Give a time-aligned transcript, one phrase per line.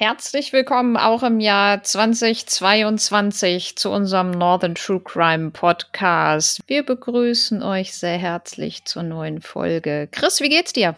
[0.00, 6.60] Herzlich willkommen auch im Jahr 2022 zu unserem Northern True Crime Podcast.
[6.68, 10.08] Wir begrüßen euch sehr herzlich zur neuen Folge.
[10.12, 10.94] Chris, wie geht's dir?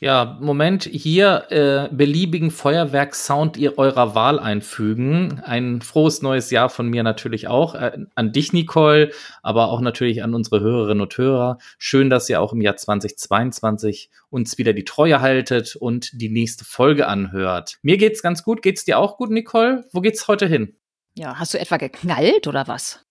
[0.00, 5.40] Ja, Moment, hier äh, beliebigen Feuerwerkssound ihr eurer Wahl einfügen.
[5.40, 7.74] Ein frohes neues Jahr von mir natürlich auch.
[7.74, 9.10] Äh, an dich, Nicole,
[9.42, 11.58] aber auch natürlich an unsere Hörerinnen und Hörer.
[11.78, 16.64] Schön, dass ihr auch im Jahr 2022 uns wieder die Treue haltet und die nächste
[16.64, 17.78] Folge anhört.
[17.82, 18.62] Mir geht's ganz gut.
[18.62, 19.84] Geht's dir auch gut, Nicole?
[19.92, 20.76] Wo geht's heute hin?
[21.14, 23.04] Ja, hast du etwa geknallt oder was?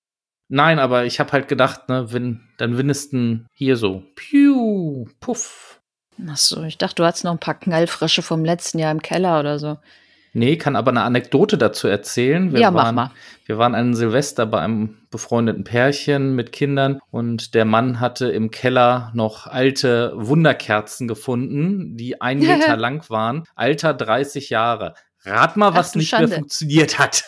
[0.47, 4.03] Nein, aber ich habe halt gedacht, ne, wenn, dann windesten hier so.
[4.15, 5.76] Piu, puff.
[6.27, 9.39] Ach so, ich dachte, du hattest noch ein paar Knallfrische vom letzten Jahr im Keller
[9.39, 9.77] oder so.
[10.33, 12.51] Nee, kann aber eine Anekdote dazu erzählen.
[12.53, 13.11] Wir ja, mach mal.
[13.45, 18.51] Wir waren an Silvester bei einem befreundeten Pärchen mit Kindern und der Mann hatte im
[18.51, 23.45] Keller noch alte Wunderkerzen gefunden, die ein Meter lang waren.
[23.55, 24.93] Alter 30 Jahre.
[25.23, 26.27] Rat mal, was nicht Schande.
[26.27, 27.23] mehr funktioniert hat.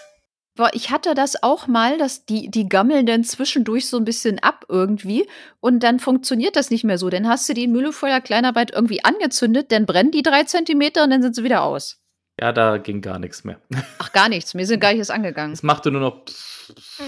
[0.74, 4.66] Ich hatte das auch mal, dass die, die gammeln dann zwischendurch so ein bisschen ab
[4.68, 5.28] irgendwie
[5.60, 7.10] und dann funktioniert das nicht mehr so.
[7.10, 11.12] Dann hast du die in Müllefeuer Kleinarbeit irgendwie angezündet, dann brennen die drei Zentimeter und
[11.12, 12.02] dann sind sie wieder aus.
[12.40, 13.60] Ja, da ging gar nichts mehr.
[14.00, 14.54] Ach, gar nichts.
[14.54, 15.54] Mir sind gar nichts angegangen.
[15.54, 16.22] Es machte nur noch.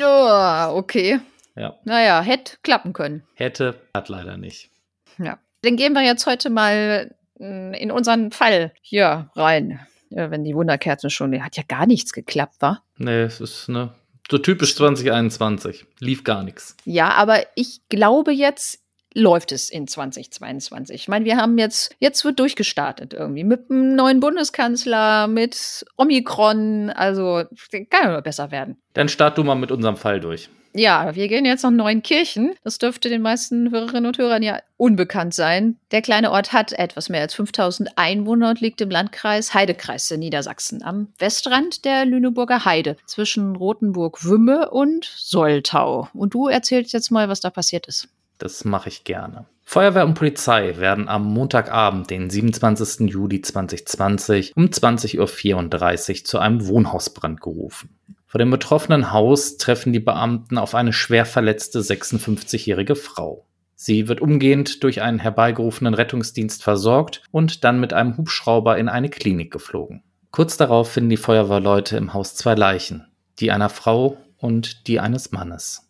[0.01, 1.19] Oh, okay.
[1.55, 1.77] Ja.
[1.83, 3.23] Naja, hätte klappen können.
[3.35, 4.69] Hätte, hat leider nicht.
[5.17, 5.39] Ja.
[5.61, 11.09] Dann gehen wir jetzt heute mal mm, in unseren Fall hier rein wenn die Wunderkerze
[11.09, 12.83] schon, hat ja gar nichts geklappt, war?
[12.97, 13.93] Nee, es ist ne,
[14.29, 15.85] so typisch 2021.
[15.99, 16.75] Lief gar nichts.
[16.85, 18.81] Ja, aber ich glaube jetzt
[19.13, 20.95] läuft es in 2022.
[20.95, 26.89] Ich meine, wir haben jetzt, jetzt wird durchgestartet irgendwie mit einem neuen Bundeskanzler, mit Omikron,
[26.89, 27.43] also
[27.89, 28.77] kann ja nur besser werden.
[28.93, 30.49] Dann start du mal mit unserem Fall durch.
[30.73, 32.53] Ja, wir gehen jetzt nach Neunkirchen.
[32.63, 35.77] Das dürfte den meisten Hörerinnen und Hörern ja unbekannt sein.
[35.91, 40.21] Der kleine Ort hat etwas mehr als 5000 Einwohner und liegt im Landkreis Heidekreis in
[40.21, 46.07] Niedersachsen am Westrand der Lüneburger Heide zwischen Rothenburg-Wümme und Soltau.
[46.13, 48.07] Und du erzählst jetzt mal, was da passiert ist.
[48.37, 49.45] Das mache ich gerne.
[49.63, 53.09] Feuerwehr und Polizei werden am Montagabend, den 27.
[53.09, 57.89] Juli 2020 um 20.34 Uhr zu einem Wohnhausbrand gerufen.
[58.31, 63.45] Vor dem betroffenen Haus treffen die Beamten auf eine schwer verletzte 56-jährige Frau.
[63.75, 69.09] Sie wird umgehend durch einen herbeigerufenen Rettungsdienst versorgt und dann mit einem Hubschrauber in eine
[69.09, 70.01] Klinik geflogen.
[70.31, 73.05] Kurz darauf finden die Feuerwehrleute im Haus zwei Leichen,
[73.41, 75.89] die einer Frau und die eines Mannes.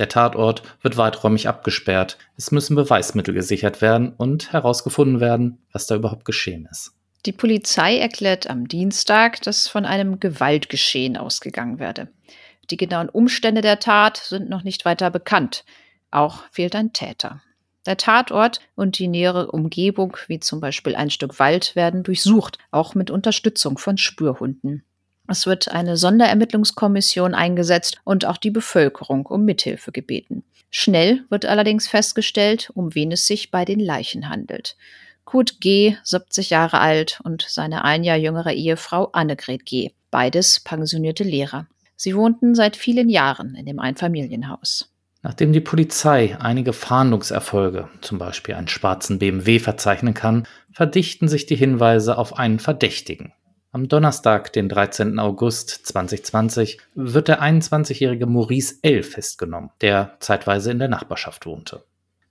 [0.00, 5.94] Der Tatort wird weiträumig abgesperrt, es müssen Beweismittel gesichert werden und herausgefunden werden, was da
[5.94, 6.97] überhaupt geschehen ist.
[7.26, 12.08] Die Polizei erklärt am Dienstag, dass von einem Gewaltgeschehen ausgegangen werde.
[12.70, 15.64] Die genauen Umstände der Tat sind noch nicht weiter bekannt.
[16.10, 17.42] Auch fehlt ein Täter.
[17.86, 22.94] Der Tatort und die nähere Umgebung, wie zum Beispiel ein Stück Wald, werden durchsucht, auch
[22.94, 24.84] mit Unterstützung von Spürhunden.
[25.26, 30.44] Es wird eine Sonderermittlungskommission eingesetzt und auch die Bevölkerung um Mithilfe gebeten.
[30.70, 34.76] Schnell wird allerdings festgestellt, um wen es sich bei den Leichen handelt.
[35.28, 41.22] Kurt G., 70 Jahre alt, und seine ein Jahr jüngere Ehefrau Annegret G., beides pensionierte
[41.22, 41.66] Lehrer.
[41.96, 44.90] Sie wohnten seit vielen Jahren in dem Einfamilienhaus.
[45.22, 51.56] Nachdem die Polizei einige Fahndungserfolge, zum Beispiel einen schwarzen BMW, verzeichnen kann, verdichten sich die
[51.56, 53.34] Hinweise auf einen Verdächtigen.
[53.70, 55.18] Am Donnerstag, den 13.
[55.18, 59.02] August 2020, wird der 21-jährige Maurice L.
[59.02, 61.84] festgenommen, der zeitweise in der Nachbarschaft wohnte.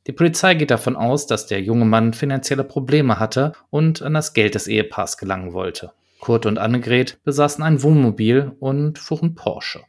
[0.07, 4.34] Die Polizei geht davon aus, dass der junge Mann finanzielle Probleme hatte und an das
[4.34, 5.91] Geld des Ehepaars gelangen wollte.
[6.22, 9.81] Kurt und Annegret besaßen ein Wohnmobil und fuhren Porsche.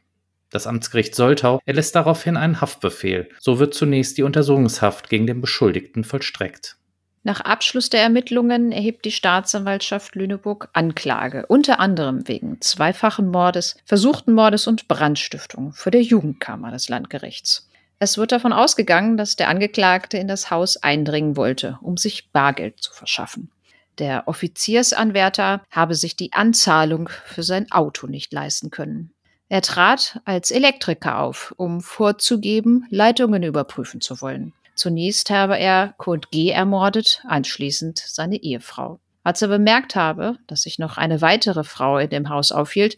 [0.51, 3.29] Das Amtsgericht Soltau erlässt daraufhin einen Haftbefehl.
[3.39, 6.75] So wird zunächst die Untersuchungshaft gegen den Beschuldigten vollstreckt.
[7.23, 14.33] Nach Abschluss der Ermittlungen erhebt die Staatsanwaltschaft Lüneburg Anklage, unter anderem wegen zweifachen Mordes, versuchten
[14.33, 17.68] Mordes und Brandstiftung vor der Jugendkammer des Landgerichts.
[18.01, 22.79] Es wird davon ausgegangen, dass der Angeklagte in das Haus eindringen wollte, um sich Bargeld
[22.79, 23.51] zu verschaffen.
[23.97, 29.11] Der Offiziersanwärter habe sich die Anzahlung für sein Auto nicht leisten können.
[29.49, 34.53] Er trat als Elektriker auf, um vorzugeben, Leitungen überprüfen zu wollen.
[34.75, 36.51] Zunächst habe er Kurt G.
[36.51, 39.01] ermordet, anschließend seine Ehefrau.
[39.23, 42.95] Als er bemerkt habe, dass sich noch eine weitere Frau in dem Haus aufhielt,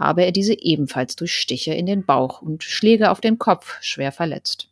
[0.00, 4.10] habe er diese ebenfalls durch Stiche in den Bauch und Schläge auf den Kopf schwer
[4.10, 4.68] verletzt.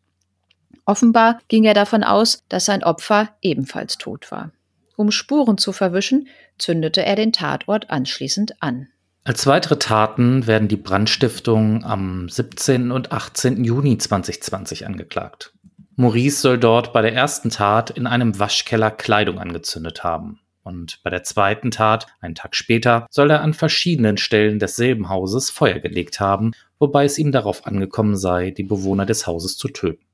[0.87, 4.51] Offenbar ging er davon aus, dass sein Opfer ebenfalls tot war.
[4.97, 8.89] Um Spuren zu verwischen, zündete er den Tatort anschließend an.
[9.23, 12.91] Als weitere Taten werden die Brandstiftungen am 17.
[12.91, 13.63] und 18.
[13.63, 15.53] Juni 2020 angeklagt.
[15.97, 20.41] Maurice soll dort bei der ersten Tat in einem Waschkeller Kleidung angezündet haben.
[20.69, 25.49] Und bei der zweiten Tat, einen Tag später, soll er an verschiedenen Stellen desselben Hauses
[25.49, 30.05] Feuer gelegt haben, wobei es ihm darauf angekommen sei, die Bewohner des Hauses zu töten.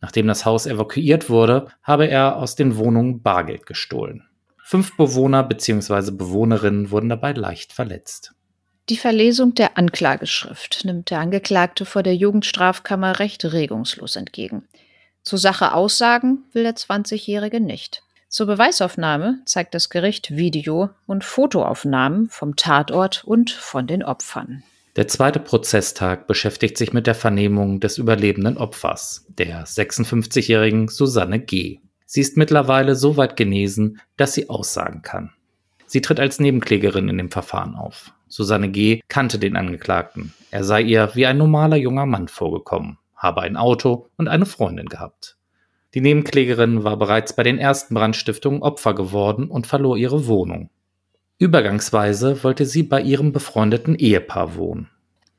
[0.00, 4.24] Nachdem das Haus evakuiert wurde, habe er aus den Wohnungen Bargeld gestohlen.
[4.64, 6.12] Fünf Bewohner bzw.
[6.12, 8.32] Bewohnerinnen wurden dabei leicht verletzt.
[8.88, 14.66] Die Verlesung der Anklageschrift nimmt der Angeklagte vor der Jugendstrafkammer recht regungslos entgegen.
[15.24, 18.02] Zur Sache aussagen will der 20-Jährige nicht.
[18.30, 24.62] Zur Beweisaufnahme zeigt das Gericht Video- und Fotoaufnahmen vom Tatort und von den Opfern.
[24.94, 31.80] Der zweite Prozesstag beschäftigt sich mit der Vernehmung des überlebenden Opfers, der 56-jährigen Susanne G.
[32.06, 35.32] Sie ist mittlerweile so weit genesen, dass sie aussagen kann.
[35.86, 38.12] Sie tritt als Nebenklägerin in dem Verfahren auf.
[38.28, 39.00] Susanne G.
[39.08, 40.34] kannte den Angeklagten.
[40.52, 44.86] Er sei ihr wie ein normaler junger Mann vorgekommen, habe ein Auto und eine Freundin
[44.86, 45.36] gehabt.
[45.94, 50.70] Die Nebenklägerin war bereits bei den ersten Brandstiftungen Opfer geworden und verlor ihre Wohnung.
[51.38, 54.88] Übergangsweise wollte sie bei ihrem befreundeten Ehepaar wohnen.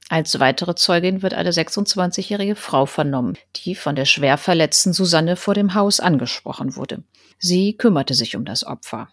[0.09, 5.53] Als weitere Zeugin wird eine 26-jährige Frau vernommen, die von der schwer verletzten Susanne vor
[5.53, 7.03] dem Haus angesprochen wurde.
[7.39, 9.07] Sie kümmerte sich um das Opfer.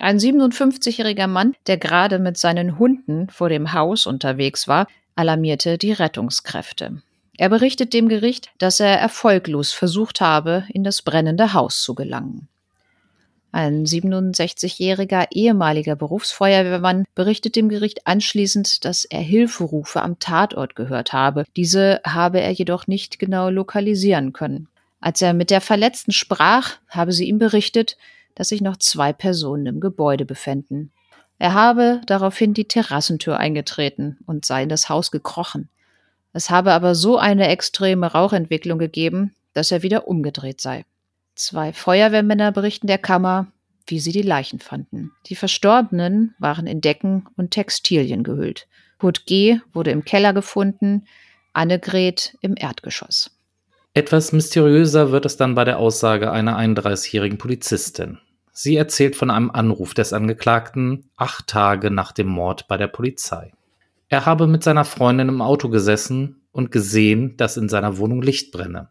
[0.00, 5.92] Ein 57-jähriger Mann, der gerade mit seinen Hunden vor dem Haus unterwegs war, alarmierte die
[5.92, 7.02] Rettungskräfte.
[7.38, 12.48] Er berichtet dem Gericht, dass er erfolglos versucht habe, in das brennende Haus zu gelangen.
[13.52, 21.44] Ein 67-jähriger ehemaliger Berufsfeuerwehrmann berichtet dem Gericht anschließend, dass er Hilferufe am Tatort gehört habe.
[21.54, 24.68] Diese habe er jedoch nicht genau lokalisieren können.
[25.00, 27.98] Als er mit der Verletzten sprach, habe sie ihm berichtet,
[28.34, 30.90] dass sich noch zwei Personen im Gebäude befänden.
[31.38, 35.68] Er habe daraufhin die Terrassentür eingetreten und sei in das Haus gekrochen.
[36.32, 40.84] Es habe aber so eine extreme Rauchentwicklung gegeben, dass er wieder umgedreht sei.
[41.34, 43.46] Zwei Feuerwehrmänner berichten der Kammer,
[43.86, 45.12] wie sie die Leichen fanden.
[45.26, 48.66] Die Verstorbenen waren in Decken und Textilien gehüllt.
[48.98, 49.58] Kurt G.
[49.72, 51.06] wurde im Keller gefunden,
[51.52, 53.30] Annegret im Erdgeschoss.
[53.94, 58.18] Etwas mysteriöser wird es dann bei der Aussage einer 31-jährigen Polizistin.
[58.52, 63.52] Sie erzählt von einem Anruf des Angeklagten acht Tage nach dem Mord bei der Polizei.
[64.12, 68.52] Er habe mit seiner Freundin im Auto gesessen und gesehen, dass in seiner Wohnung Licht
[68.52, 68.90] brenne.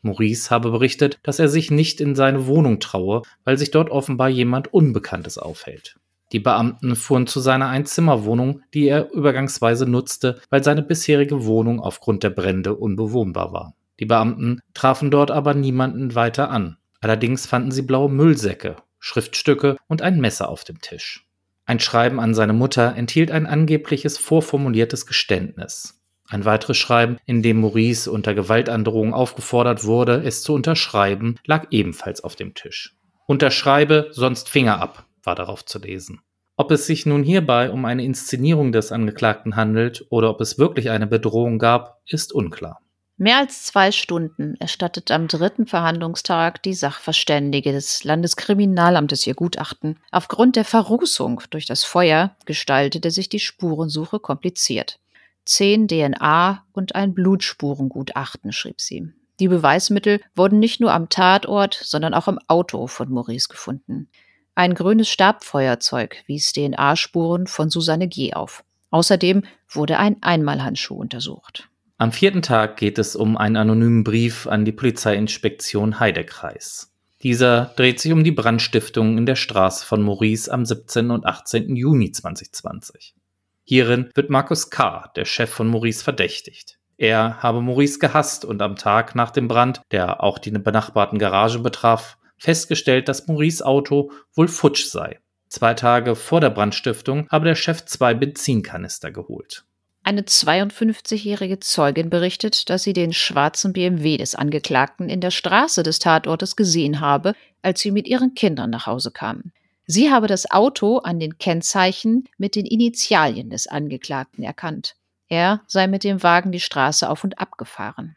[0.00, 4.30] Maurice habe berichtet, dass er sich nicht in seine Wohnung traue, weil sich dort offenbar
[4.30, 5.96] jemand Unbekanntes aufhält.
[6.32, 12.22] Die Beamten fuhren zu seiner Einzimmerwohnung, die er übergangsweise nutzte, weil seine bisherige Wohnung aufgrund
[12.22, 13.74] der Brände unbewohnbar war.
[14.00, 16.78] Die Beamten trafen dort aber niemanden weiter an.
[17.02, 21.26] Allerdings fanden sie blaue Müllsäcke, Schriftstücke und ein Messer auf dem Tisch.
[21.66, 26.00] Ein Schreiben an seine Mutter enthielt ein angebliches vorformuliertes Geständnis.
[26.28, 32.22] Ein weiteres Schreiben, in dem Maurice unter Gewaltandrohung aufgefordert wurde, es zu unterschreiben, lag ebenfalls
[32.22, 32.96] auf dem Tisch.
[33.26, 36.20] Unterschreibe, sonst Finger ab, war darauf zu lesen.
[36.56, 40.90] Ob es sich nun hierbei um eine Inszenierung des Angeklagten handelt oder ob es wirklich
[40.90, 42.80] eine Bedrohung gab, ist unklar.
[43.16, 50.00] Mehr als zwei Stunden erstattet am dritten Verhandlungstag die Sachverständige des Landeskriminalamtes ihr Gutachten.
[50.10, 54.98] Aufgrund der Verrußung durch das Feuer gestaltete sich die Spurensuche kompliziert.
[55.44, 59.12] Zehn DNA und ein Blutspurengutachten, schrieb sie.
[59.38, 64.08] Die Beweismittel wurden nicht nur am Tatort, sondern auch im Auto von Maurice gefunden.
[64.56, 68.34] Ein grünes Stabfeuerzeug wies DNA-Spuren von Susanne G.
[68.34, 68.64] auf.
[68.90, 71.68] Außerdem wurde ein Einmalhandschuh untersucht.
[71.96, 76.92] Am vierten Tag geht es um einen anonymen Brief an die Polizeiinspektion Heidekreis.
[77.22, 81.12] Dieser dreht sich um die Brandstiftung in der Straße von Maurice am 17.
[81.12, 81.76] und 18.
[81.76, 83.14] Juni 2020.
[83.62, 86.80] Hierin wird Markus K., der Chef von Maurice, verdächtigt.
[86.96, 91.62] Er habe Maurice gehasst und am Tag nach dem Brand, der auch die benachbarten Garagen
[91.62, 95.20] betraf, festgestellt, dass Maurice Auto wohl futsch sei.
[95.48, 99.64] Zwei Tage vor der Brandstiftung habe der Chef zwei Benzinkanister geholt.
[100.06, 105.98] Eine 52-jährige Zeugin berichtet, dass sie den schwarzen BMW des Angeklagten in der Straße des
[105.98, 109.54] Tatortes gesehen habe, als sie mit ihren Kindern nach Hause kamen.
[109.86, 114.94] Sie habe das Auto an den Kennzeichen mit den Initialien des Angeklagten erkannt.
[115.28, 118.14] Er sei mit dem Wagen die Straße auf und ab gefahren.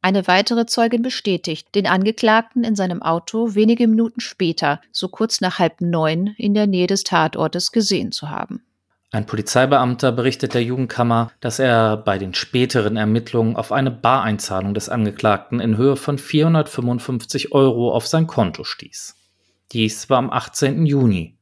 [0.00, 5.58] Eine weitere Zeugin bestätigt, den Angeklagten in seinem Auto wenige Minuten später, so kurz nach
[5.58, 8.62] halb neun, in der Nähe des Tatortes gesehen zu haben.
[9.10, 14.90] Ein Polizeibeamter berichtet der Jugendkammer, dass er bei den späteren Ermittlungen auf eine Bareinzahlung des
[14.90, 19.16] Angeklagten in Höhe von 455 Euro auf sein Konto stieß.
[19.72, 20.84] Dies war am 18.
[20.84, 21.38] Juni.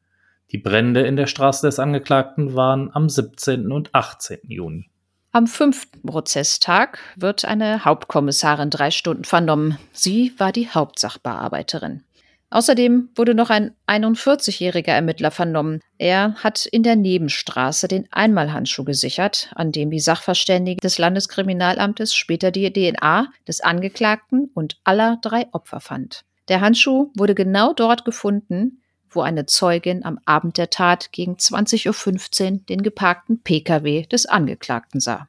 [0.53, 3.73] Die Brände in der Straße des Angeklagten waren am 17.
[3.73, 4.39] und 18.
[4.45, 4.89] Juni.
[5.33, 9.77] Am fünften Prozesstag wird eine Hauptkommissarin drei Stunden vernommen.
[9.93, 12.05] Sie war die Hauptsachbearbeiterin.
[12.51, 15.81] Außerdem wurde noch ein 41-jähriger Ermittler vernommen.
[15.99, 22.53] Er hat in der Nebenstraße den Einmalhandschuh gesichert, an dem die Sachverständigen des Landeskriminalamtes später
[22.53, 26.25] die DNA des Angeklagten und aller drei Opfer fand.
[26.49, 32.53] Der Handschuh wurde genau dort gefunden, wo eine Zeugin am Abend der Tat gegen 20.15
[32.53, 35.27] Uhr den geparkten Pkw des Angeklagten sah.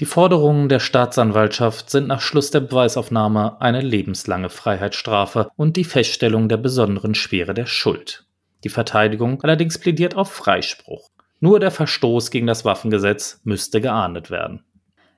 [0.00, 6.48] Die Forderungen der Staatsanwaltschaft sind nach Schluss der Beweisaufnahme eine lebenslange Freiheitsstrafe und die Feststellung
[6.48, 8.24] der besonderen Schwere der Schuld.
[8.64, 11.10] Die Verteidigung allerdings plädiert auf Freispruch.
[11.40, 14.64] Nur der Verstoß gegen das Waffengesetz müsste geahndet werden.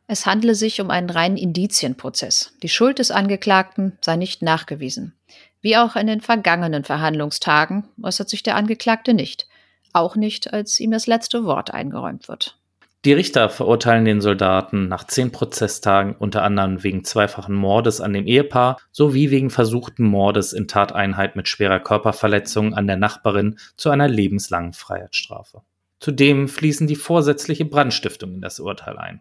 [0.07, 2.53] Es handle sich um einen reinen Indizienprozess.
[2.63, 5.15] Die Schuld des Angeklagten sei nicht nachgewiesen.
[5.63, 9.47] Wie auch in den vergangenen Verhandlungstagen äußert sich der Angeklagte nicht,
[9.95, 12.59] auch nicht, als ihm das letzte Wort eingeräumt wird.
[13.05, 18.27] Die Richter verurteilen den Soldaten nach zehn Prozesstagen unter anderem wegen zweifachen Mordes an dem
[18.27, 24.09] Ehepaar sowie wegen versuchten Mordes in Tateinheit mit schwerer Körperverletzung an der Nachbarin zu einer
[24.09, 25.61] lebenslangen Freiheitsstrafe.
[26.01, 29.21] Zudem fließen die vorsätzliche Brandstiftung in das Urteil ein.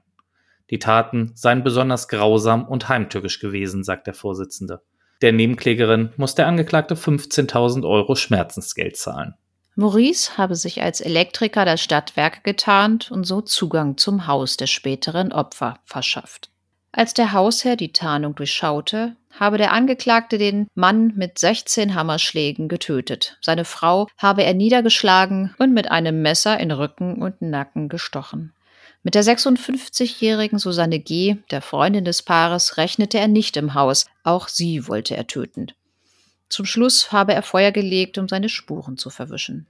[0.69, 4.81] Die Taten seien besonders grausam und heimtückisch gewesen, sagt der Vorsitzende.
[5.21, 9.35] Der Nebenklägerin muss der Angeklagte 15.000 Euro Schmerzensgeld zahlen.
[9.75, 15.31] Maurice habe sich als Elektriker der Stadtwerke getarnt und so Zugang zum Haus der späteren
[15.31, 16.51] Opfer verschafft.
[16.91, 23.37] Als der Hausherr die Tarnung durchschaute, habe der Angeklagte den Mann mit 16 Hammerschlägen getötet.
[23.41, 28.53] Seine Frau habe er niedergeschlagen und mit einem Messer in Rücken und Nacken gestochen.
[29.01, 34.05] Mit der 56-jährigen Susanne G., der Freundin des Paares, rechnete er nicht im Haus.
[34.23, 35.71] Auch sie wollte er töten.
[36.53, 39.65] Zum Schluss habe er Feuer gelegt, um seine Spuren zu verwischen.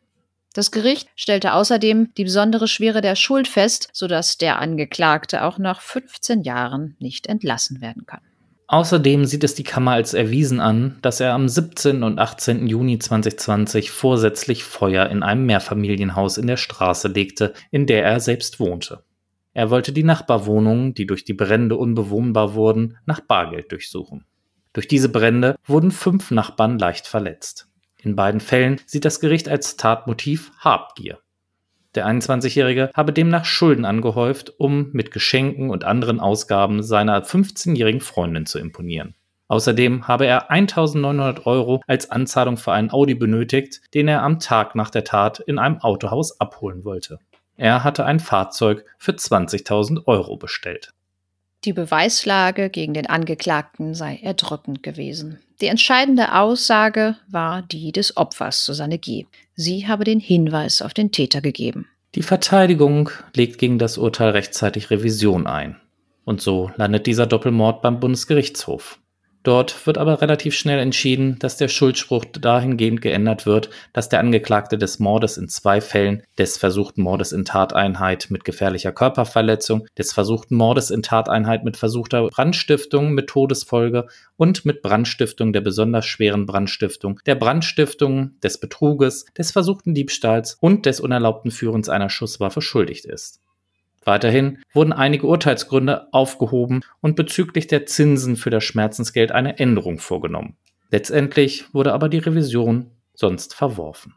[0.53, 5.79] Das Gericht stellte außerdem die besondere Schwere der Schuld fest, sodass der Angeklagte auch nach
[5.79, 8.19] 15 Jahren nicht entlassen werden kann.
[8.67, 12.03] Außerdem sieht es die Kammer als erwiesen an, dass er am 17.
[12.03, 12.67] und 18.
[12.67, 18.59] Juni 2020 vorsätzlich Feuer in einem Mehrfamilienhaus in der Straße legte, in der er selbst
[18.59, 19.05] wohnte.
[19.53, 24.25] Er wollte die Nachbarwohnungen, die durch die Brände unbewohnbar wurden, nach Bargeld durchsuchen.
[24.73, 27.67] Durch diese Brände wurden fünf Nachbarn leicht verletzt.
[28.01, 31.19] In beiden Fällen sieht das Gericht als Tatmotiv Habgier.
[31.95, 38.47] Der 21-Jährige habe demnach Schulden angehäuft, um mit Geschenken und anderen Ausgaben seiner 15-jährigen Freundin
[38.47, 39.15] zu imponieren.
[39.47, 44.73] Außerdem habe er 1900 Euro als Anzahlung für einen Audi benötigt, den er am Tag
[44.73, 47.19] nach der Tat in einem Autohaus abholen wollte.
[47.55, 50.93] Er hatte ein Fahrzeug für 20.000 Euro bestellt.
[51.65, 55.39] Die Beweislage gegen den Angeklagten sei erdrückend gewesen.
[55.61, 59.25] Die entscheidende Aussage war die des Opfers, Susanne G.
[59.55, 61.87] Sie habe den Hinweis auf den Täter gegeben.
[62.15, 65.77] Die Verteidigung legt gegen das Urteil rechtzeitig Revision ein.
[66.25, 68.99] Und so landet dieser Doppelmord beim Bundesgerichtshof.
[69.43, 74.77] Dort wird aber relativ schnell entschieden, dass der Schuldspruch dahingehend geändert wird, dass der Angeklagte
[74.77, 80.55] des Mordes in zwei Fällen, des versuchten Mordes in Tateinheit mit gefährlicher Körperverletzung, des versuchten
[80.55, 84.07] Mordes in Tateinheit mit versuchter Brandstiftung mit Todesfolge
[84.37, 90.85] und mit Brandstiftung der besonders schweren Brandstiftung, der Brandstiftung, des Betruges, des versuchten Diebstahls und
[90.85, 93.42] des unerlaubten Führens einer Schusswaffe schuldig ist.
[94.05, 100.57] Weiterhin wurden einige Urteilsgründe aufgehoben und bezüglich der Zinsen für das Schmerzensgeld eine Änderung vorgenommen.
[100.91, 104.15] Letztendlich wurde aber die Revision sonst verworfen.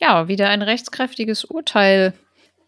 [0.00, 2.12] Ja, wieder ein rechtskräftiges Urteil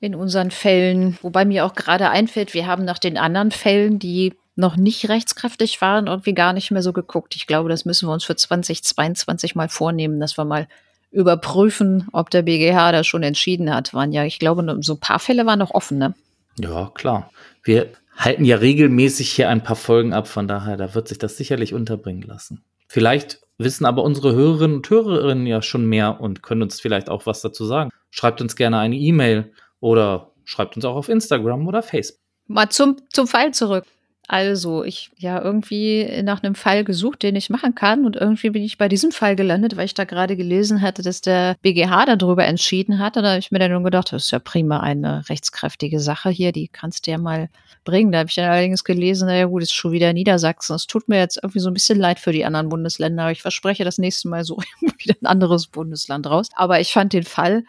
[0.01, 4.35] in unseren Fällen, wobei mir auch gerade einfällt, wir haben nach den anderen Fällen, die
[4.55, 7.37] noch nicht rechtskräftig waren, irgendwie gar nicht mehr so geguckt.
[7.37, 10.67] Ich glaube, das müssen wir uns für 2022 mal vornehmen, dass wir mal
[11.11, 13.95] überprüfen, ob der BGH da schon entschieden hat.
[13.95, 16.15] Waren ja, ich glaube, so ein paar Fälle waren noch offen, ne?
[16.59, 17.31] Ja, klar.
[17.63, 21.37] Wir halten ja regelmäßig hier ein paar Folgen ab, von daher, da wird sich das
[21.37, 22.65] sicherlich unterbringen lassen.
[22.89, 27.27] Vielleicht wissen aber unsere Hörerinnen und Hörerinnen ja schon mehr und können uns vielleicht auch
[27.27, 27.91] was dazu sagen.
[28.11, 32.21] Schreibt uns gerne eine E-Mail oder schreibt uns auch auf Instagram oder Facebook.
[32.47, 33.85] Mal zum, zum Fall zurück.
[34.31, 38.05] Also, ich ja irgendwie nach einem Fall gesucht, den ich machen kann.
[38.05, 41.23] Und irgendwie bin ich bei diesem Fall gelandet, weil ich da gerade gelesen hatte, dass
[41.23, 43.17] der BGH darüber entschieden hat.
[43.17, 46.29] Und da habe ich mir dann nur gedacht, das ist ja prima eine rechtskräftige Sache
[46.29, 47.49] hier, die kannst du ja mal
[47.85, 48.13] bringen.
[48.13, 50.77] Da habe ich dann allerdings gelesen, naja gut, ist schon wieder Niedersachsen.
[50.77, 53.23] Es tut mir jetzt irgendwie so ein bisschen leid für die anderen Bundesländer.
[53.23, 54.59] Aber ich verspreche, das nächste Mal so
[54.99, 56.51] wieder ein anderes Bundesland raus.
[56.55, 57.65] Aber ich fand den Fall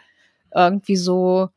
[0.54, 1.48] irgendwie so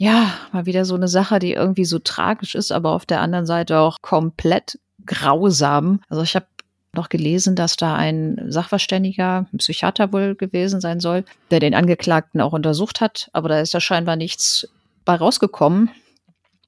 [0.00, 3.44] ja, mal wieder so eine Sache, die irgendwie so tragisch ist, aber auf der anderen
[3.44, 6.00] Seite auch komplett grausam.
[6.08, 6.46] Also ich habe
[6.94, 12.40] noch gelesen, dass da ein Sachverständiger, ein Psychiater wohl gewesen sein soll, der den Angeklagten
[12.40, 14.66] auch untersucht hat, aber da ist ja scheinbar nichts
[15.04, 15.90] bei rausgekommen,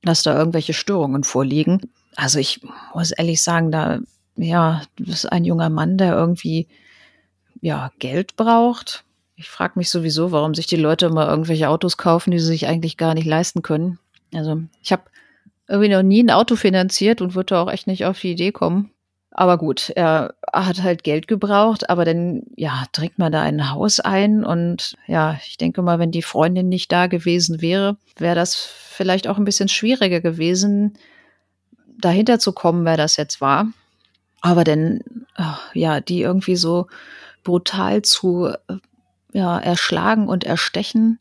[0.03, 1.81] dass da irgendwelche Störungen vorliegen.
[2.17, 2.61] Also ich
[2.93, 4.01] muss ehrlich sagen, da,
[4.37, 6.69] ja, das ist ein junger Mann, der irgendwie
[7.63, 9.05] ja, Geld braucht.
[9.43, 12.69] Ich frage mich sowieso, warum sich die Leute immer irgendwelche Autos kaufen, die sie sich
[12.69, 13.99] eigentlich gar nicht leisten können.
[14.33, 15.03] Also ich habe
[15.67, 18.93] irgendwie noch nie ein Auto finanziert und würde auch echt nicht auf die Idee kommen.
[19.33, 23.99] Aber gut, er hat halt Geld gebraucht, aber dann, ja, trinkt man da ein Haus
[23.99, 28.55] ein und ja, ich denke mal, wenn die Freundin nicht da gewesen wäre, wäre das
[28.55, 30.93] vielleicht auch ein bisschen schwieriger gewesen,
[31.99, 33.67] dahinter zu kommen, wer das jetzt war.
[34.41, 35.01] Aber dann,
[35.75, 36.87] ja, die irgendwie so
[37.43, 38.77] brutal zu, äh,
[39.33, 41.19] ja, erschlagen und erstechen.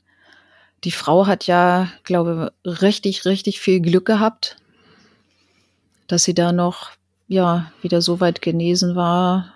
[0.83, 4.57] Die Frau hat ja, glaube richtig, richtig viel Glück gehabt,
[6.07, 6.91] dass sie da noch
[7.27, 9.53] ja, wieder so weit genesen war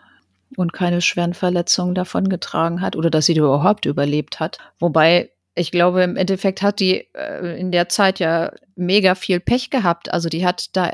[0.55, 4.59] und keine schweren Verletzungen davongetragen hat oder dass sie überhaupt überlebt hat.
[4.79, 9.69] Wobei ich glaube, im Endeffekt hat die äh, in der Zeit ja mega viel Pech
[9.69, 10.13] gehabt.
[10.13, 10.93] Also die hat da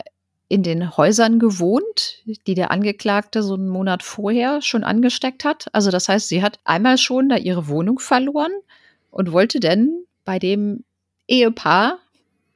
[0.52, 5.68] in den Häusern gewohnt, die der Angeklagte so einen Monat vorher schon angesteckt hat.
[5.72, 8.52] Also das heißt, sie hat einmal schon da ihre Wohnung verloren
[9.12, 10.84] und wollte dann bei dem
[11.26, 12.00] Ehepaar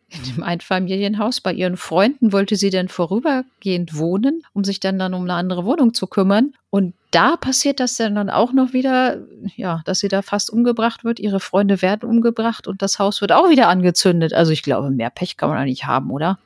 [0.10, 5.14] in dem Einfamilienhaus bei ihren Freunden wollte sie dann vorübergehend wohnen, um sich dann dann
[5.14, 6.54] um eine andere Wohnung zu kümmern.
[6.70, 9.18] Und da passiert das dann auch noch wieder,
[9.56, 11.20] ja, dass sie da fast umgebracht wird.
[11.20, 14.34] Ihre Freunde werden umgebracht und das Haus wird auch wieder angezündet.
[14.34, 16.38] Also ich glaube, mehr Pech kann man eigentlich haben, oder?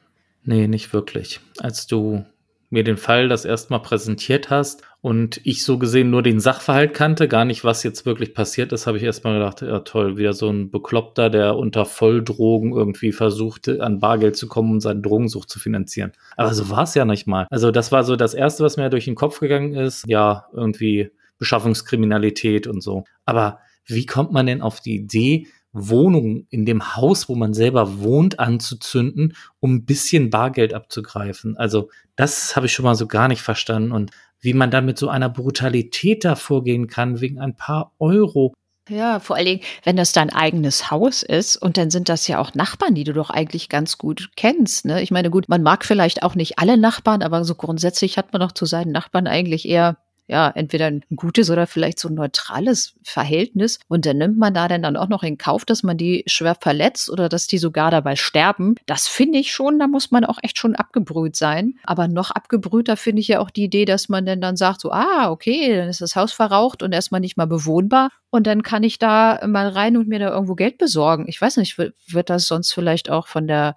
[0.44, 1.40] Nee, nicht wirklich.
[1.60, 2.26] Als du
[2.70, 7.28] mir den Fall das erstmal präsentiert hast und ich so gesehen nur den Sachverhalt kannte,
[7.28, 10.50] gar nicht, was jetzt wirklich passiert ist, habe ich erstmal gedacht, ja toll, wieder so
[10.50, 15.60] ein Bekloppter, der unter Volldrogen irgendwie versuchte, an Bargeld zu kommen und seine Drogensucht zu
[15.60, 16.12] finanzieren.
[16.38, 17.48] Aber so war es ja nicht mal.
[17.50, 20.04] Also das war so das Erste, was mir durch den Kopf gegangen ist.
[20.08, 23.06] Ja, irgendwie Beschaffungskriminalität und so.
[23.26, 25.48] Aber wie kommt man denn auf die Idee,
[25.88, 31.56] Wohnung in dem Haus, wo man selber wohnt, anzuzünden, um ein bisschen Bargeld abzugreifen.
[31.58, 33.92] Also das habe ich schon mal so gar nicht verstanden.
[33.92, 34.12] Und
[34.42, 38.54] wie man dann mit so einer Brutalität da vorgehen kann, wegen ein paar Euro.
[38.90, 42.40] Ja, vor allen Dingen, wenn das dein eigenes Haus ist und dann sind das ja
[42.40, 44.86] auch Nachbarn, die du doch eigentlich ganz gut kennst.
[44.86, 45.02] Ne?
[45.04, 48.42] Ich meine, gut, man mag vielleicht auch nicht alle Nachbarn, aber so grundsätzlich hat man
[48.42, 49.98] doch zu seinen Nachbarn eigentlich eher
[50.30, 53.80] ja, entweder ein gutes oder vielleicht so ein neutrales Verhältnis.
[53.88, 56.56] Und dann nimmt man da denn dann auch noch in Kauf, dass man die schwer
[56.56, 58.76] verletzt oder dass die sogar dabei sterben.
[58.86, 61.80] Das finde ich schon, da muss man auch echt schon abgebrüht sein.
[61.84, 64.92] Aber noch abgebrühter finde ich ja auch die Idee, dass man denn dann sagt, so,
[64.92, 68.10] ah, okay, dann ist das Haus verraucht und erstmal nicht mal bewohnbar.
[68.30, 71.26] Und dann kann ich da mal rein und mir da irgendwo Geld besorgen.
[71.28, 73.76] Ich weiß nicht, wird das sonst vielleicht auch von der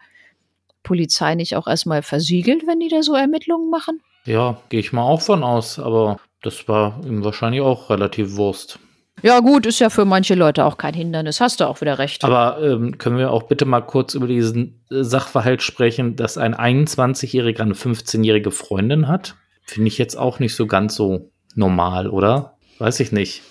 [0.82, 4.02] Polizei nicht auch erstmal versiegelt, wenn die da so Ermittlungen machen?
[4.26, 8.78] Ja, gehe ich mal auch von aus, aber das war ihm wahrscheinlich auch relativ Wurst.
[9.22, 11.40] Ja, gut, ist ja für manche Leute auch kein Hindernis.
[11.40, 12.24] Hast du auch wieder recht.
[12.24, 16.54] Aber ähm, können wir auch bitte mal kurz über diesen äh, Sachverhalt sprechen, dass ein
[16.54, 19.36] 21-Jähriger eine 15-jährige Freundin hat?
[19.64, 22.56] Finde ich jetzt auch nicht so ganz so normal, oder?
[22.78, 23.42] Weiß ich nicht.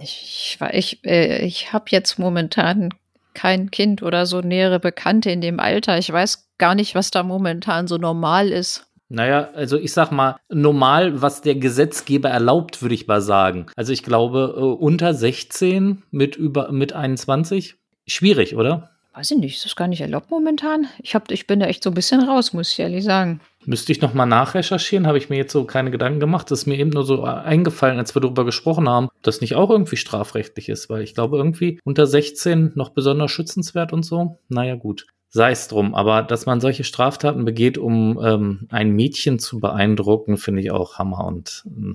[0.00, 2.90] Ich, ich, äh, ich habe jetzt momentan
[3.34, 5.98] kein Kind oder so nähere Bekannte in dem Alter.
[5.98, 8.87] Ich weiß gar nicht, was da momentan so normal ist.
[9.08, 13.66] Naja, also ich sag mal, normal, was der Gesetzgeber erlaubt, würde ich mal sagen.
[13.74, 18.90] Also ich glaube, äh, unter 16 mit über mit 21, schwierig, oder?
[19.14, 20.86] Weiß ich nicht, ist das gar nicht erlaubt momentan?
[21.02, 23.40] Ich, hab, ich bin da echt so ein bisschen raus, muss ich ehrlich sagen.
[23.64, 26.50] Müsste ich nochmal nachrecherchieren, habe ich mir jetzt so keine Gedanken gemacht.
[26.50, 29.56] Das ist mir eben nur so eingefallen, als wir darüber gesprochen haben, dass das nicht
[29.56, 34.38] auch irgendwie strafrechtlich ist, weil ich glaube, irgendwie unter 16 noch besonders schützenswert und so.
[34.48, 35.94] Naja, gut sei es drum.
[35.94, 40.98] Aber dass man solche Straftaten begeht, um ähm, ein Mädchen zu beeindrucken, finde ich auch
[40.98, 41.94] Hammer und äh,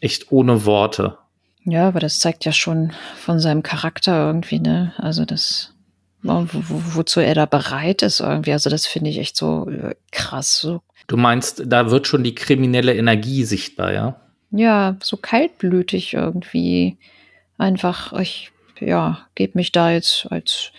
[0.00, 1.18] echt ohne Worte.
[1.64, 4.94] Ja, aber das zeigt ja schon von seinem Charakter irgendwie, ne?
[4.96, 5.74] Also das,
[6.22, 8.52] wo, wo, wozu er da bereit ist irgendwie.
[8.52, 10.60] Also das finde ich echt so äh, krass.
[10.60, 10.80] So.
[11.06, 14.20] Du meinst, da wird schon die kriminelle Energie sichtbar, ja?
[14.50, 16.96] Ja, so kaltblütig irgendwie.
[17.58, 20.72] Einfach, ich, ja, gebe mich da jetzt als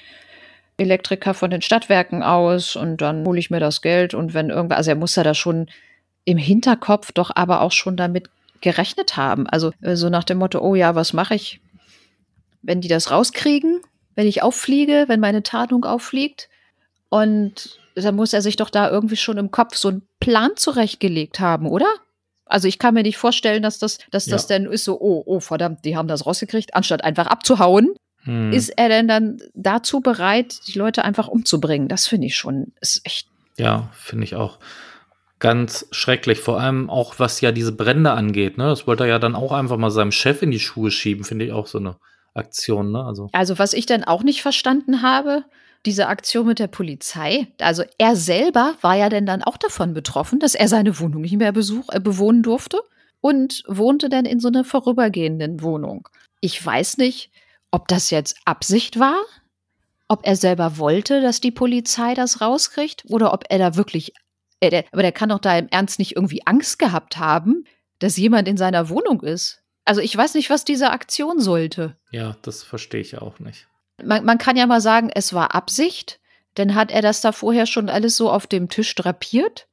[0.78, 4.78] Elektriker von den Stadtwerken aus und dann hole ich mir das Geld und wenn irgendwas,
[4.78, 5.70] also er muss ja da schon
[6.26, 8.30] im Hinterkopf doch aber auch schon damit
[8.62, 9.48] gerechnet haben.
[9.48, 11.62] Also äh, so nach dem Motto, oh ja, was mache ich,
[12.62, 13.82] wenn die das rauskriegen,
[14.16, 16.50] wenn ich auffliege, wenn meine Tarnung auffliegt
[17.10, 21.40] und dann muss er sich doch da irgendwie schon im Kopf so einen Plan zurechtgelegt
[21.40, 21.88] haben, oder?
[22.46, 24.34] Also ich kann mir nicht vorstellen, dass das, dass ja.
[24.34, 28.54] das dann ist so, oh, oh, verdammt, die haben das rausgekriegt, anstatt einfach abzuhauen, hm.
[28.54, 31.88] Ist er denn dann dazu bereit, die Leute einfach umzubringen?
[31.88, 33.28] Das finde ich schon, ist echt.
[33.58, 34.60] Ja, finde ich auch
[35.40, 36.40] ganz schrecklich.
[36.40, 38.58] Vor allem auch, was ja diese Brände angeht.
[38.58, 38.66] Ne?
[38.66, 41.46] Das wollte er ja dann auch einfach mal seinem Chef in die Schuhe schieben, finde
[41.46, 41.98] ich auch so eine
[42.34, 42.92] Aktion.
[42.92, 43.04] Ne?
[43.04, 43.30] Also.
[43.34, 45.44] also, was ich dann auch nicht verstanden habe,
[45.86, 50.40] diese Aktion mit der Polizei, also er selber war ja denn dann auch davon betroffen,
[50.40, 52.80] dass er seine Wohnung nicht mehr besuch, äh, bewohnen durfte.
[53.24, 56.10] und wohnte dann in so einer vorübergehenden Wohnung.
[56.40, 57.30] Ich weiß nicht,
[57.72, 59.20] ob das jetzt Absicht war,
[60.08, 64.14] ob er selber wollte, dass die Polizei das rauskriegt oder ob er da wirklich,
[64.60, 67.66] äh, der, aber der kann doch da im Ernst nicht irgendwie Angst gehabt haben,
[68.00, 69.62] dass jemand in seiner Wohnung ist.
[69.86, 71.98] Also ich weiß nicht, was diese Aktion sollte.
[72.12, 73.68] Ja, das verstehe ich auch nicht.
[74.04, 76.20] Man, man kann ja mal sagen, es war Absicht.
[76.56, 79.68] Dann hat er das da vorher schon alles so auf dem Tisch drapiert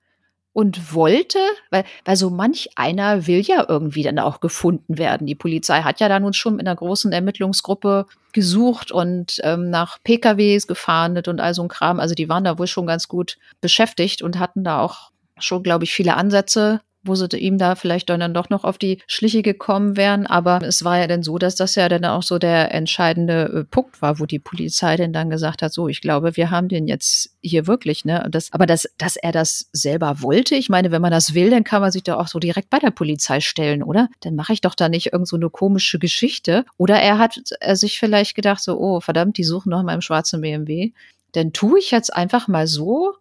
[0.59, 1.39] und wollte,
[1.71, 5.25] weil, weil so manch einer will ja irgendwie dann auch gefunden werden.
[5.25, 9.99] Die Polizei hat ja da nun schon in einer großen Ermittlungsgruppe gesucht und ähm, nach
[10.03, 12.01] PKWs gefahndet und all so ein Kram.
[12.01, 15.85] Also die waren da wohl schon ganz gut beschäftigt und hatten da auch schon, glaube
[15.85, 19.97] ich, viele Ansätze wo sie ihm da vielleicht dann doch noch auf die Schliche gekommen
[19.97, 20.27] wären.
[20.27, 23.65] Aber es war ja dann so, dass das ja dann auch so der entscheidende äh,
[23.65, 26.89] Punkt war, wo die Polizei denn dann gesagt hat, so, ich glaube, wir haben den
[26.89, 28.27] jetzt hier wirklich, ne?
[28.31, 31.65] Das, aber das, dass er das selber wollte, ich meine, wenn man das will, dann
[31.65, 34.09] kann man sich doch auch so direkt bei der Polizei stellen, oder?
[34.21, 36.65] Dann mache ich doch da nicht irgend so eine komische Geschichte.
[36.77, 40.01] Oder er hat er sich vielleicht gedacht, so, oh, verdammt, die suchen noch mal im
[40.01, 40.93] schwarzen BMW.
[41.33, 43.15] Dann tue ich jetzt einfach mal so,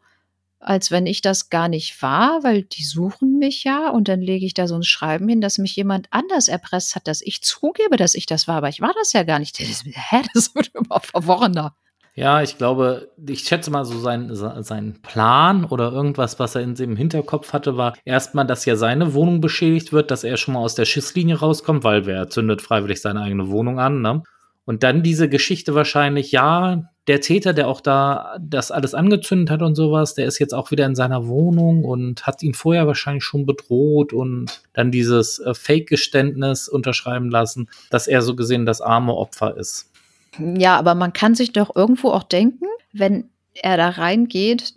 [0.59, 4.45] als wenn ich das gar nicht war, weil die suchen mich ja und dann lege
[4.45, 7.97] ich da so ein Schreiben hin, dass mich jemand anders erpresst hat, dass ich zugebe,
[7.97, 9.59] dass ich das war, aber ich war das ja gar nicht.
[9.59, 11.75] Das, hä, das wird immer verworrener.
[12.15, 16.75] Ja, ich glaube, ich schätze mal so sein, sein Plan oder irgendwas, was er in
[16.75, 20.61] seinem Hinterkopf hatte, war erstmal, dass ja seine Wohnung beschädigt wird, dass er schon mal
[20.61, 24.23] aus der Schisslinie rauskommt, weil wer zündet freiwillig seine eigene Wohnung an, ne?
[24.67, 29.61] Und dann diese Geschichte wahrscheinlich, ja, der Täter, der auch da das alles angezündet hat
[29.61, 33.23] und sowas, der ist jetzt auch wieder in seiner Wohnung und hat ihn vorher wahrscheinlich
[33.23, 39.15] schon bedroht und dann dieses äh, Fake-Geständnis unterschreiben lassen, dass er so gesehen das arme
[39.15, 39.89] Opfer ist.
[40.37, 44.73] Ja, aber man kann sich doch irgendwo auch denken, wenn er da reingeht,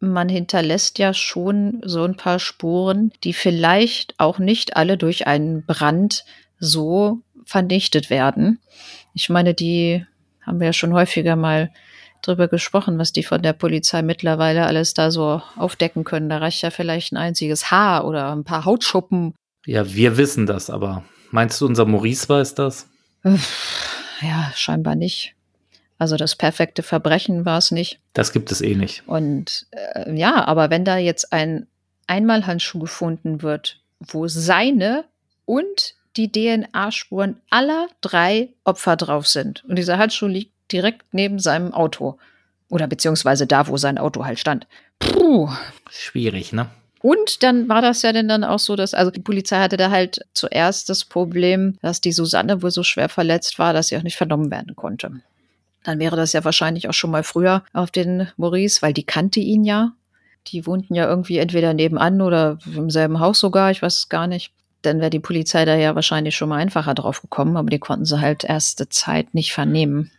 [0.00, 5.66] man hinterlässt ja schon so ein paar Spuren, die vielleicht auch nicht alle durch einen
[5.66, 6.24] Brand
[6.58, 8.58] so vernichtet werden.
[9.14, 10.04] Ich meine, die
[10.42, 11.70] haben wir ja schon häufiger mal
[12.22, 16.28] drüber gesprochen, was die von der Polizei mittlerweile alles da so aufdecken können.
[16.28, 19.34] Da reicht ja vielleicht ein einziges Haar oder ein paar Hautschuppen.
[19.66, 22.88] Ja, wir wissen das, aber meinst du, unser Maurice weiß das?
[24.20, 25.34] Ja, scheinbar nicht.
[25.98, 28.00] Also das perfekte Verbrechen war es nicht.
[28.12, 29.06] Das gibt es eh nicht.
[29.06, 31.66] Und äh, ja, aber wenn da jetzt ein
[32.06, 35.04] Einmalhandschuh gefunden wird, wo seine
[35.44, 39.64] und die DNA-Spuren aller drei Opfer drauf sind.
[39.68, 42.18] Und dieser Handschuh liegt direkt neben seinem Auto.
[42.68, 44.66] Oder beziehungsweise da, wo sein Auto halt stand.
[44.98, 45.48] Puh.
[45.88, 46.68] Schwierig, ne?
[47.00, 49.90] Und dann war das ja denn dann auch so, dass, also die Polizei hatte da
[49.90, 54.02] halt zuerst das Problem, dass die Susanne wohl so schwer verletzt war, dass sie auch
[54.02, 55.12] nicht vernommen werden konnte.
[55.84, 59.38] Dann wäre das ja wahrscheinlich auch schon mal früher auf den Maurice, weil die kannte
[59.38, 59.92] ihn ja.
[60.48, 64.26] Die wohnten ja irgendwie entweder nebenan oder im selben Haus sogar, ich weiß es gar
[64.26, 67.78] nicht dann wäre die Polizei da ja wahrscheinlich schon mal einfacher drauf gekommen, aber die
[67.78, 70.10] konnten sie halt erste Zeit nicht vernehmen.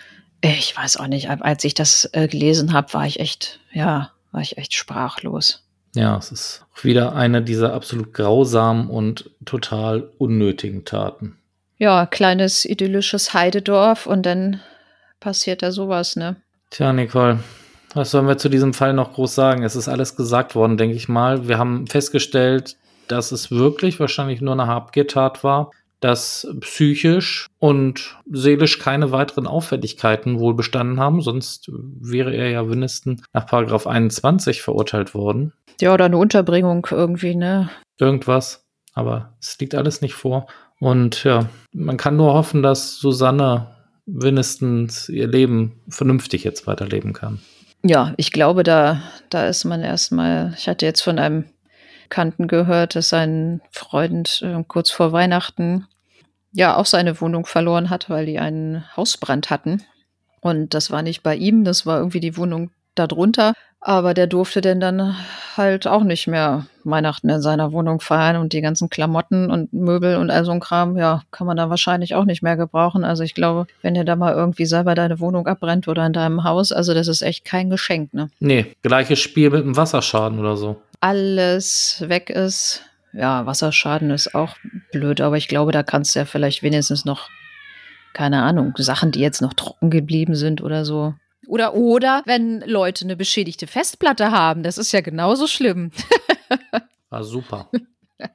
[0.42, 4.42] Ich weiß auch nicht, als ich das äh, gelesen habe, war ich echt, ja, war
[4.42, 5.64] ich echt sprachlos.
[5.96, 11.38] Ja, es ist wieder eine dieser absolut grausamen und total unnötigen Taten.
[11.78, 14.62] Ja, kleines idyllisches Heidedorf und dann
[15.20, 16.36] passiert da sowas, ne?
[16.70, 17.40] Tja, Nicole,
[17.94, 19.64] was sollen wir zu diesem Fall noch groß sagen?
[19.64, 21.48] Es ist alles gesagt worden, denke ich mal.
[21.48, 22.78] Wir haben festgestellt,
[23.12, 30.40] dass es wirklich wahrscheinlich nur eine Habgiertat war, dass psychisch und seelisch keine weiteren Auffälligkeiten
[30.40, 35.52] wohl bestanden haben, sonst wäre er ja mindestens nach Paragraph 21 verurteilt worden.
[35.82, 37.70] Ja, oder eine Unterbringung irgendwie, ne?
[37.98, 40.48] Irgendwas, aber es liegt alles nicht vor.
[40.80, 43.68] Und ja, man kann nur hoffen, dass Susanne
[44.06, 47.40] wenigstens ihr Leben vernünftig jetzt weiterleben kann.
[47.84, 51.46] Ja, ich glaube, da, da ist man erstmal, ich hatte jetzt von einem
[52.10, 55.86] Bekannten gehört, dass sein Freund äh, kurz vor Weihnachten
[56.52, 59.84] ja auch seine Wohnung verloren hat, weil die einen Hausbrand hatten.
[60.42, 63.54] Und das war nicht bei ihm, das war irgendwie die Wohnung darunter.
[63.82, 65.16] Aber der durfte denn dann
[65.56, 70.18] halt auch nicht mehr Weihnachten in seiner Wohnung feiern und die ganzen Klamotten und Möbel
[70.18, 73.06] und all so ein Kram, ja, kann man da wahrscheinlich auch nicht mehr gebrauchen.
[73.06, 76.44] Also ich glaube, wenn dir da mal irgendwie selber deine Wohnung abbrennt oder in deinem
[76.44, 78.30] Haus, also das ist echt kein Geschenk, ne?
[78.40, 82.84] Nee, gleiches Spiel mit einem Wasserschaden oder so alles weg ist.
[83.14, 84.56] Ja, Wasserschaden ist auch
[84.92, 87.30] blöd, aber ich glaube, da kannst du ja vielleicht wenigstens noch,
[88.14, 91.16] keine Ahnung, Sachen, die jetzt noch trocken geblieben sind oder so.
[91.48, 95.92] Oder, oder wenn Leute eine beschädigte Festplatte haben, das ist ja genauso schlimm.
[97.10, 97.72] War super.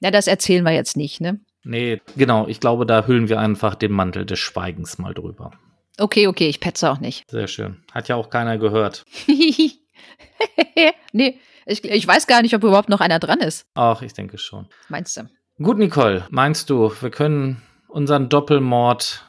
[0.00, 1.40] ja, das erzählen wir jetzt nicht, ne?
[1.62, 2.46] Nee, genau.
[2.48, 5.52] Ich glaube, da hüllen wir einfach den Mantel des Schweigens mal drüber.
[5.98, 7.30] Okay, okay, ich petze auch nicht.
[7.30, 7.82] Sehr schön.
[7.92, 9.04] Hat ja auch keiner gehört.
[11.12, 13.66] nee, Ich, ich weiß gar nicht, ob überhaupt noch einer dran ist.
[13.74, 14.68] Ach, ich denke schon.
[14.88, 15.28] Meinst du?
[15.62, 19.26] Gut, Nicole, meinst du, wir können unseren Doppelmord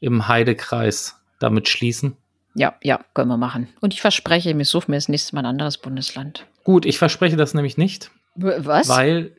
[0.00, 2.16] im Heidekreis damit schließen?
[2.54, 3.68] Ja, ja, können wir machen.
[3.80, 6.46] Und ich verspreche, ich suche mir das nächste Mal ein anderes Bundesland.
[6.64, 8.10] Gut, ich verspreche das nämlich nicht.
[8.34, 8.88] Was?
[8.88, 9.36] Weil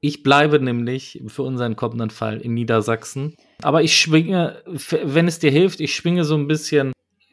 [0.00, 3.34] ich bleibe nämlich für unseren kommenden Fall in Niedersachsen.
[3.62, 6.92] Aber ich schwinge, wenn es dir hilft, ich schwinge so ein bisschen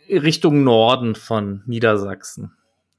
[0.09, 2.55] Richtung Norden von Niedersachsen.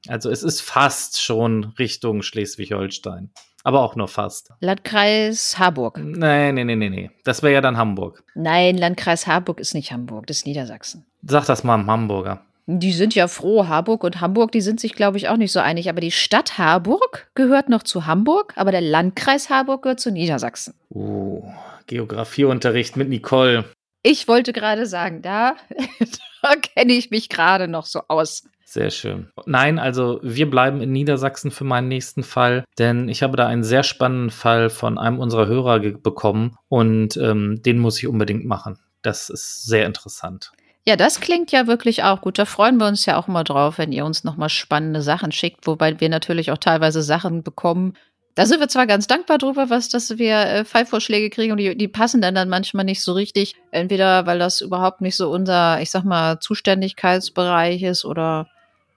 [0.08, 3.30] Also es ist fast schon Richtung Schleswig-Holstein.
[3.66, 4.50] Aber auch nur fast.
[4.60, 5.98] Landkreis Harburg.
[5.98, 7.10] Nee, nee, nee, nee, nee.
[7.24, 8.22] Das wäre ja dann Hamburg.
[8.34, 11.06] Nein, Landkreis Harburg ist nicht Hamburg, das ist Niedersachsen.
[11.22, 12.44] Sag das mal im Hamburger.
[12.66, 15.60] Die sind ja froh, Harburg und Hamburg, die sind sich, glaube ich, auch nicht so
[15.60, 15.88] einig.
[15.88, 20.74] Aber die Stadt Harburg gehört noch zu Hamburg, aber der Landkreis Harburg gehört zu Niedersachsen.
[20.90, 21.42] Uh,
[21.86, 23.64] Geografieunterricht mit Nicole.
[24.02, 25.56] Ich wollte gerade sagen, da,
[26.42, 28.44] da kenne ich mich gerade noch so aus.
[28.64, 29.28] Sehr schön.
[29.46, 33.62] Nein, also wir bleiben in Niedersachsen für meinen nächsten Fall, denn ich habe da einen
[33.62, 38.78] sehr spannenden Fall von einem unserer Hörer bekommen und ähm, den muss ich unbedingt machen.
[39.02, 40.50] Das ist sehr interessant.
[40.86, 42.38] Ja, das klingt ja wirklich auch gut.
[42.38, 45.66] Da freuen wir uns ja auch immer drauf, wenn ihr uns nochmal spannende Sachen schickt,
[45.66, 47.94] wobei wir natürlich auch teilweise Sachen bekommen.
[48.34, 51.76] Da sind wir zwar ganz dankbar drüber, was, dass wir äh, Fallvorschläge kriegen und die,
[51.76, 53.54] die passen dann dann manchmal nicht so richtig.
[53.70, 58.48] Entweder weil das überhaupt nicht so unser, ich sag mal, Zuständigkeitsbereich ist oder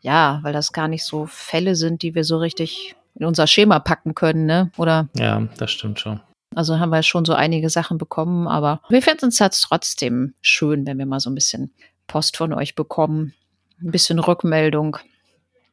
[0.02, 3.80] ja, weil das gar nicht so Fälle sind, die wir so richtig in unser Schema
[3.80, 4.72] packen können, ne?
[4.78, 5.10] Oder?
[5.16, 6.22] Ja, das stimmt schon.
[6.56, 10.88] Also haben wir schon so einige Sachen bekommen, aber wir finden uns jetzt trotzdem schön,
[10.88, 11.74] wenn wir mal so ein bisschen
[12.08, 13.34] Post von euch bekommen,
[13.82, 14.98] ein bisschen Rückmeldung.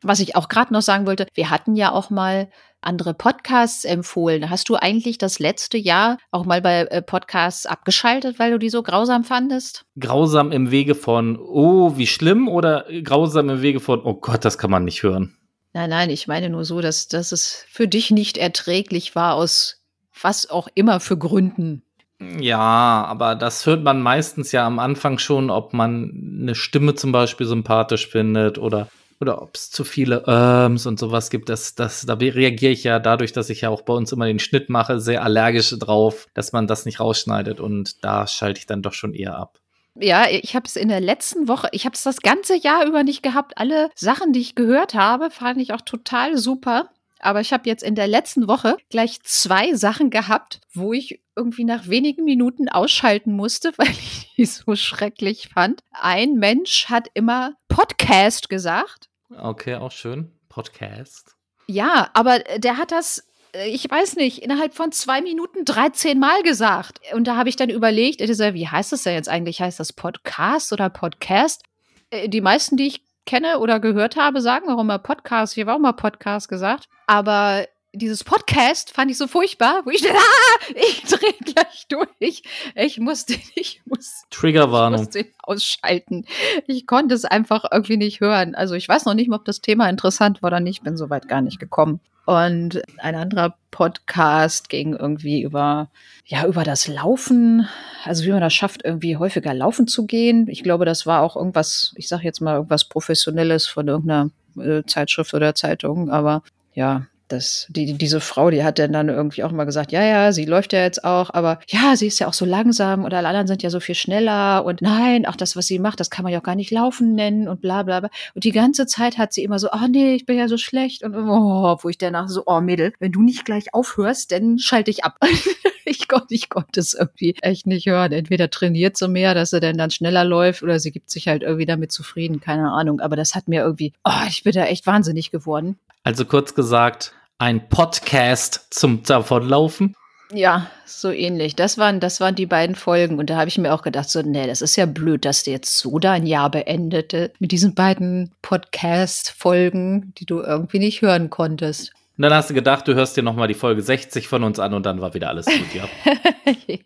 [0.02, 2.50] Was ich auch gerade noch sagen wollte, wir hatten ja auch mal
[2.84, 4.50] andere Podcasts empfohlen.
[4.50, 8.70] Hast du eigentlich das letzte Jahr auch mal bei äh, Podcasts abgeschaltet, weil du die
[8.70, 9.84] so grausam fandest?
[9.98, 14.58] Grausam im Wege von, oh, wie schlimm oder grausam im Wege von, oh Gott, das
[14.58, 15.36] kann man nicht hören?
[15.72, 19.82] Nein, nein, ich meine nur so, dass, dass es für dich nicht erträglich war, aus
[20.22, 21.82] was auch immer für Gründen.
[22.20, 27.10] Ja, aber das hört man meistens ja am Anfang schon, ob man eine Stimme zum
[27.10, 28.88] Beispiel sympathisch findet oder
[29.20, 32.98] oder ob es zu viele Irms und sowas gibt, das, das, da reagiere ich ja
[32.98, 36.52] dadurch, dass ich ja auch bei uns immer den Schnitt mache, sehr allergisch drauf, dass
[36.52, 39.58] man das nicht rausschneidet und da schalte ich dann doch schon eher ab.
[39.96, 43.04] Ja, ich habe es in der letzten Woche, ich habe es das ganze Jahr über
[43.04, 43.58] nicht gehabt.
[43.58, 46.90] Alle Sachen, die ich gehört habe, fand ich auch total super.
[47.20, 51.64] Aber ich habe jetzt in der letzten Woche gleich zwei Sachen gehabt, wo ich irgendwie
[51.64, 55.82] nach wenigen Minuten ausschalten musste, weil ich die so schrecklich fand.
[55.92, 59.08] Ein Mensch hat immer Podcast gesagt.
[59.36, 60.32] Okay, auch schön.
[60.48, 61.34] Podcast.
[61.66, 66.42] Ja, aber der hat das äh, ich weiß nicht, innerhalb von zwei Minuten 13 Mal
[66.42, 67.00] gesagt.
[67.14, 69.60] Und da habe ich dann überlegt, wie heißt das denn jetzt eigentlich?
[69.60, 71.62] Heißt das Podcast oder Podcast?
[72.10, 75.56] Äh, die meisten, die ich kenne oder gehört habe, sagen auch immer Podcast.
[75.56, 76.88] Ich habe auch mal Podcast gesagt.
[77.06, 82.42] Aber dieses Podcast fand ich so furchtbar, wo ich dachte, ah, ich drehe gleich durch.
[82.74, 85.00] Ich musste, ich muss, Triggerwarnung.
[85.00, 86.26] Ich musste ausschalten.
[86.66, 88.54] Ich konnte es einfach irgendwie nicht hören.
[88.54, 90.82] Also ich weiß noch nicht mal, ob das Thema interessant war oder nicht.
[90.82, 92.00] Bin soweit gar nicht gekommen.
[92.26, 95.90] Und ein anderer Podcast ging irgendwie über,
[96.24, 97.68] ja, über das Laufen.
[98.04, 100.48] Also wie man das schafft, irgendwie häufiger laufen zu gehen.
[100.48, 104.82] Ich glaube, das war auch irgendwas, ich sage jetzt mal irgendwas Professionelles von irgendeiner äh,
[104.86, 106.08] Zeitschrift oder Zeitung.
[106.08, 110.32] Aber ja, das, die, diese Frau, die hat dann, irgendwie auch mal gesagt, ja, ja,
[110.32, 113.28] sie läuft ja jetzt auch, aber ja, sie ist ja auch so langsam und alle
[113.28, 116.22] anderen sind ja so viel schneller und nein, auch das, was sie macht, das kann
[116.22, 118.10] man ja auch gar nicht laufen nennen und bla bla bla.
[118.34, 121.02] Und die ganze Zeit hat sie immer so, oh nee, ich bin ja so schlecht
[121.02, 124.90] und oh, wo ich danach so, oh Mädel, wenn du nicht gleich aufhörst, dann schalte
[124.90, 125.18] ich ab.
[125.84, 128.12] ich konnte, ich konnte es irgendwie echt nicht hören.
[128.12, 131.42] Entweder trainiert sie mehr, dass sie dann dann schneller läuft oder sie gibt sich halt
[131.42, 133.00] irgendwie damit zufrieden, keine Ahnung.
[133.00, 135.78] Aber das hat mir irgendwie, oh, ich bin da echt wahnsinnig geworden.
[136.02, 139.94] Also kurz gesagt, ein Podcast zum Davonlaufen.
[140.32, 141.54] Ja, so ähnlich.
[141.54, 143.18] Das waren, das waren die beiden Folgen.
[143.18, 145.50] Und da habe ich mir auch gedacht, so, nee, das ist ja blöd, dass du
[145.50, 151.92] jetzt so dein Jahr beendete mit diesen beiden Podcast-Folgen, die du irgendwie nicht hören konntest.
[152.16, 154.72] Und dann hast du gedacht, du hörst dir nochmal die Folge 60 von uns an
[154.72, 155.88] und dann war wieder alles gut, ja.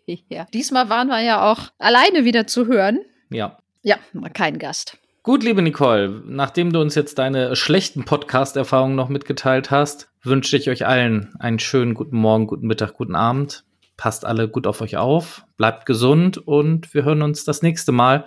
[0.29, 0.47] ja.
[0.53, 2.99] Diesmal waren wir ja auch alleine wieder zu hören.
[3.29, 3.57] Ja.
[3.83, 4.97] Ja, war kein Gast.
[5.21, 10.69] Gut, liebe Nicole, nachdem du uns jetzt deine schlechten Podcast-Erfahrungen noch mitgeteilt hast, wünsche ich
[10.69, 13.63] euch allen einen schönen guten Morgen, guten Mittag, guten Abend.
[13.97, 18.25] Passt alle gut auf euch auf, bleibt gesund und wir hören uns das nächste Mal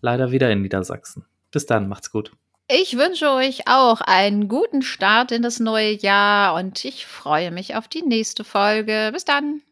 [0.00, 1.24] leider wieder in Niedersachsen.
[1.50, 2.32] Bis dann, macht's gut.
[2.70, 7.74] Ich wünsche euch auch einen guten Start in das neue Jahr und ich freue mich
[7.74, 9.10] auf die nächste Folge.
[9.12, 9.62] Bis dann.